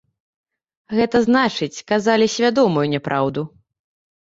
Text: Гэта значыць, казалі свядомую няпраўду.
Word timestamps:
Гэта 0.99 1.21
значыць, 1.27 1.83
казалі 1.93 2.31
свядомую 2.39 2.87
няпраўду. 2.97 3.41